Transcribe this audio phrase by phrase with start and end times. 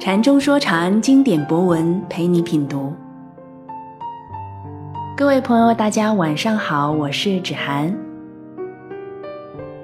[0.00, 2.90] 禅中说禅，经典博文陪你品读。
[5.14, 7.94] 各位朋友，大家晚上好，我是芷涵。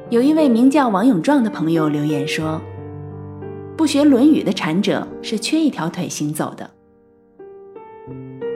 [0.08, 2.58] 有一位名叫王永壮的朋友留言说
[3.76, 6.70] ：“不学《论语》的禅者是缺一条腿行走的。”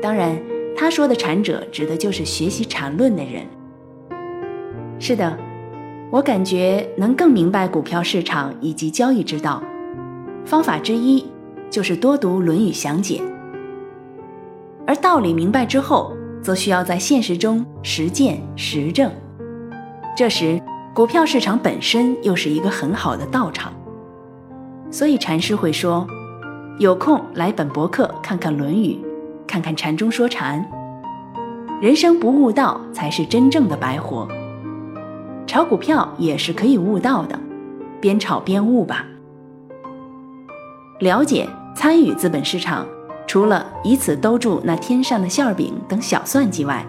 [0.01, 0.41] 当然，
[0.75, 3.45] 他说的禅者指的就是学习禅论的人。
[4.99, 5.37] 是的，
[6.11, 9.63] 我感觉能更明白股票市场以及交易之道，
[10.47, 11.23] 方法之一
[11.71, 13.23] 就是多读《论语详解》。
[14.87, 19.11] 而道理明白之后，则需要在现实中实践实证。
[20.17, 20.61] 这时，
[20.93, 23.73] 股票市场本身又是一个很好的道场。
[24.91, 26.05] 所以禅师会说
[26.81, 28.95] ：“有空来本博客看看《论语》。”
[29.47, 30.65] 看看禅中说禅，
[31.81, 34.29] 人生不悟道才是真正的白活。
[35.45, 37.37] 炒股票也是可以悟道的，
[38.01, 39.05] 边炒边悟吧。
[41.01, 41.49] 了解
[41.81, 42.87] 参与资本市场，
[43.27, 46.85] 除了以此兜住那天上的馅饼等小算计外，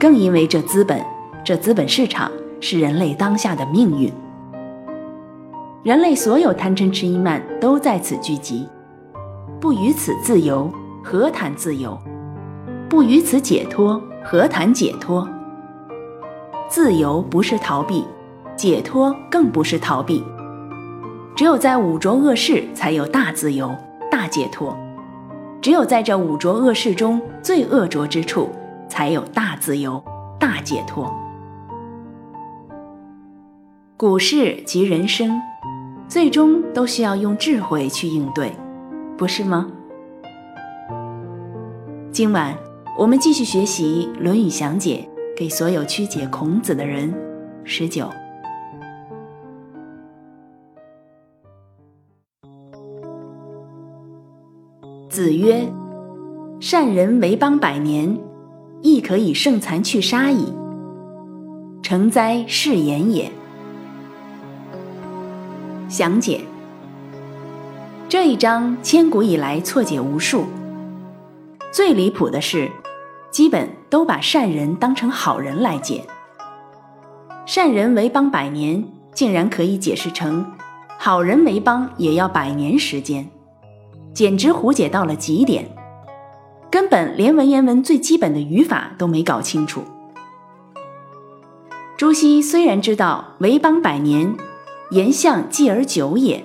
[0.00, 0.98] 更因为这资本，
[1.44, 4.10] 这资本市场是人类当下的命运。
[5.82, 8.66] 人类所有贪嗔痴疑慢都在此聚集，
[9.60, 10.72] 不于此自由。
[11.02, 11.98] 何谈自由？
[12.88, 15.28] 不于此解脱，何谈解脱？
[16.66, 18.06] 自由不是逃避，
[18.56, 20.24] 解脱更不是逃避。
[21.36, 23.70] 只有在五浊恶世，才有大自由、
[24.26, 24.74] 解脱；
[25.60, 28.50] 只有在这五浊恶世中最恶浊之处，
[28.88, 30.02] 才有大自由、
[30.38, 31.12] 大解脱。
[33.96, 35.40] 股市及人生，
[36.08, 38.52] 最终都需要用智慧去应对，
[39.16, 39.68] 不是吗？
[42.10, 42.54] 今晚
[42.98, 47.12] 我们继续学习《论语详解》，给所有曲解孔子的人。
[47.64, 48.08] 十九，
[55.14, 55.72] 子曰
[56.58, 58.18] ：“善人为邦百年，
[58.82, 60.52] 亦可以胜残去杀矣。
[61.84, 63.30] 成哉是言也。”
[65.88, 66.40] 详解
[68.08, 70.46] 这一章，千古以来错解无数。
[71.72, 72.68] 最离谱的是，
[73.30, 76.02] 基本都把善人当成好人来解。
[77.46, 80.44] 善人为邦百年，竟然可以解释成
[80.98, 83.30] 好人为邦也要百年时间，
[84.14, 85.68] 简直胡解到了极点，
[86.70, 89.82] 根本连文言文最基本的语法都没搞清楚。
[91.96, 94.36] 朱熹虽然知道为邦百年，
[94.90, 96.44] 言相继而久也，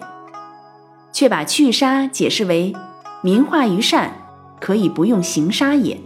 [1.12, 2.74] 却把去杀解释为
[3.22, 4.14] 民化于善。
[4.62, 5.98] 可以不用行杀也，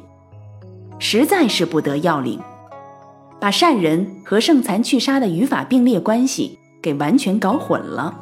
[1.00, 2.40] 实在是不得要领，
[3.40, 8.16] 把善人和圣残去杀的语法并列关系给完全搞混了。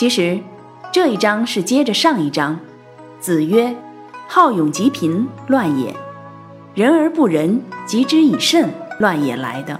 [0.00, 0.40] 其实
[0.90, 2.58] 这一章是接着上一章，
[3.20, 3.76] 子曰
[4.26, 5.92] ：“好勇及贫，乱也；
[6.74, 9.78] 仁而不仁，及之以慎，乱也。”来的。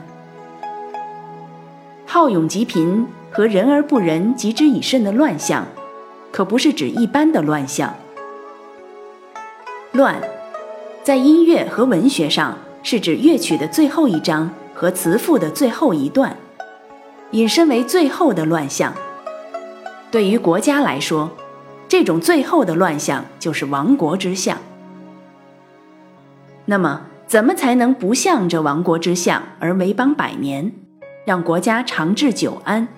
[2.04, 5.66] 好勇及贫和仁而不仁，及之以慎的乱象。
[6.30, 7.94] 可不是指一般的乱象。
[9.92, 10.20] 乱，
[11.02, 16.36] 在音乐和文学上是指乐曲的最后一章和词赋的最后一段，
[17.30, 18.92] 引申为最后的乱象。
[20.10, 21.30] 对于国家来说，
[21.88, 24.58] 这种最后的乱象就是亡国之象。
[26.64, 30.72] 那么，怎么才能不向着亡国之象而为邦百年，
[31.24, 32.88] 让国家长治久安？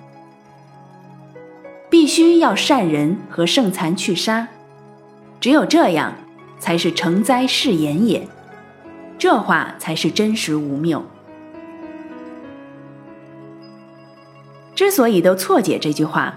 [1.89, 4.47] 必须要善人和圣残去杀，
[5.39, 6.13] 只有这样，
[6.57, 8.27] 才是成灾是言也。
[9.19, 11.05] 这话才是真实无谬。
[14.73, 16.33] 之所以都错解这句话，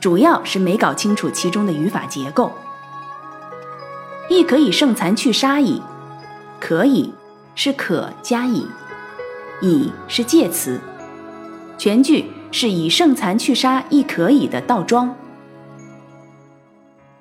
[0.00, 2.52] 主要是没搞清楚其中的语法结构。
[4.28, 5.82] 亦可以胜残去杀矣，
[6.58, 7.12] 可以
[7.54, 8.66] 是可加以，
[9.60, 10.80] 以是介词，
[11.78, 12.24] 全句。
[12.52, 15.14] 是以胜残去杀亦可以的倒装。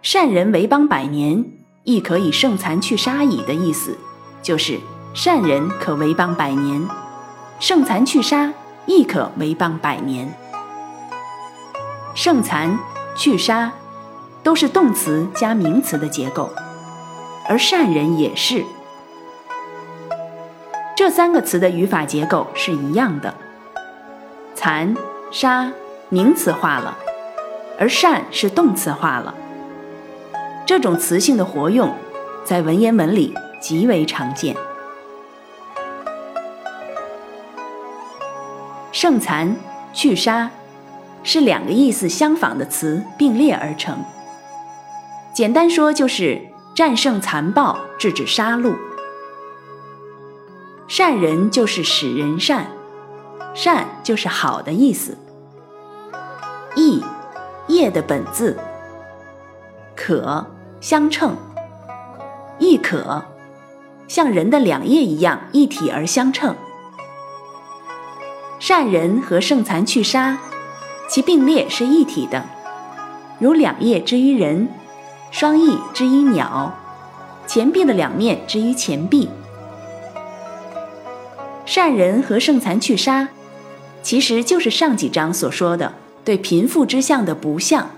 [0.02, 1.46] 善人为邦百年，
[1.84, 3.96] 亦可以胜残去杀矣的意思，
[4.42, 4.80] 就是
[5.14, 6.84] 善人可为邦百年，
[7.60, 8.52] 胜残去杀
[8.88, 10.34] 亦可为邦百年。
[12.22, 12.78] 胜残
[13.16, 13.72] 去杀
[14.44, 16.50] 都是动词加名词的结构，
[17.48, 18.66] 而善人也是。
[20.98, 23.34] 这三个词的语法结构是一样的，
[24.54, 24.94] 残。
[25.32, 25.72] 杀
[26.10, 26.98] 名词化了，
[27.80, 29.34] 而善是动词化了。
[30.66, 31.96] 这种词性的活用，
[32.44, 34.58] 在文言文里极为常见。
[38.92, 39.56] 胜残
[39.94, 40.50] 去杀，
[41.24, 44.04] 是两个意思相仿的词并列而成。
[45.34, 46.42] 简单说就是
[46.76, 48.76] 战胜残暴，制止杀戮。
[50.88, 52.68] 善人就是使人善，
[53.54, 55.18] 善就是好的意思。
[56.76, 57.04] 义，
[57.68, 58.58] 业的本字。
[59.96, 60.48] 可，
[60.82, 61.36] 相称。
[62.58, 63.24] 亦可，
[64.08, 66.56] 像人的两叶一样一体而相称。
[68.60, 70.38] 善人和胜残去杀，
[71.10, 72.46] 其并列是一体的，
[73.40, 74.70] 如两叶之于人，
[75.32, 76.72] 双翼之于鸟，
[77.48, 79.28] 钱币的两面之于钱币。
[81.66, 83.28] 善人和圣残去杀，
[84.04, 87.90] 其实就是上几章所说的对贫富之相的不相，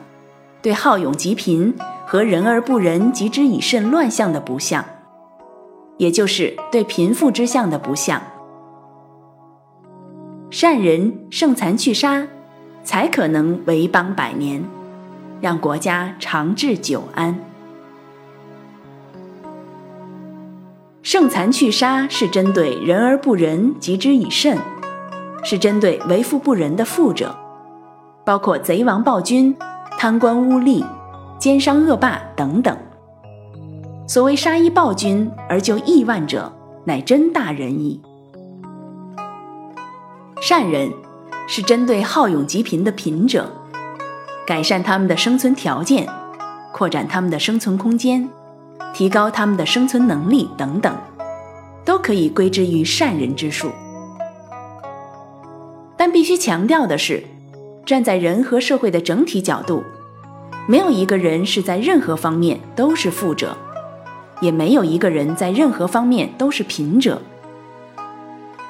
[0.62, 1.74] 对好勇及贫
[2.06, 4.86] 和仁而不仁、及之以慎乱象的不相，
[5.98, 8.22] 也就是对贫富之相的不相。
[10.50, 12.28] 善人胜残去杀，
[12.84, 14.64] 才可能为邦百年，
[15.40, 17.40] 让国家长治久安。
[21.04, 24.58] 圣残去杀是针对仁而不仁、及之以慎，
[25.44, 27.36] 是针对为富不仁的富者，
[28.24, 29.56] 包括贼王暴君、
[29.98, 30.86] 贪官污吏、
[31.40, 32.78] 奸商恶霸等等。
[34.08, 36.52] 所谓杀一暴君而救亿万者，
[36.86, 38.02] 乃真大仁义。
[40.40, 40.92] 善人
[41.54, 43.52] 是针对好勇及贫的贫者，
[44.48, 46.08] 改善他们的生存条件，
[46.72, 48.30] 扩展他们的生存空间，
[48.94, 50.96] 提高他们的生存能力等等，
[51.84, 53.70] 都可以归之于善人之术。
[55.98, 57.22] 但必须强调的是，
[57.86, 59.84] 站在人和社会的整体角度，
[60.70, 63.58] 没有一个人是在任何方面都是富者，
[64.40, 67.22] 也没有一个人在任何方面都是贫者。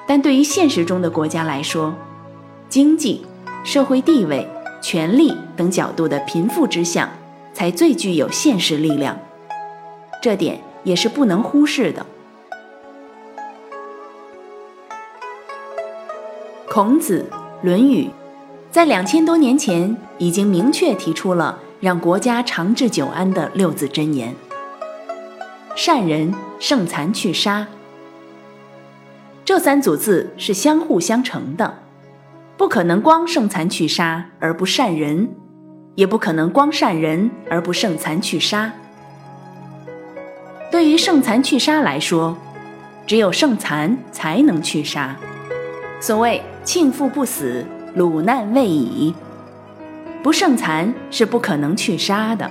[0.08, 1.94] 但对于现实中的国家来说，
[2.72, 3.22] 经济、
[3.66, 4.48] 社会地位、
[4.82, 7.10] 权力等角度的贫富之相，
[7.54, 9.20] 才最具有现实力量。
[10.22, 12.06] 这点也是不能忽视的。
[16.70, 17.26] 孔子
[17.62, 18.06] 《论语》
[18.72, 24.34] 在两千多年前已经明确提出了让国家长治久安的六字真言：
[25.76, 27.68] 善人胜残去杀。
[29.44, 31.80] 这三组字是相互相成的，
[32.62, 35.28] 不可能光胜残去杀而不善人，
[35.96, 38.72] 也不可能光善人而不胜残去杀。
[40.72, 42.38] 对于胜残去杀来说，
[43.08, 45.16] 只有胜残才能去杀。
[46.00, 47.66] 所谓庆父不死，
[47.96, 49.16] 鲁难未已，
[50.22, 52.48] 不胜残是不可能去杀的。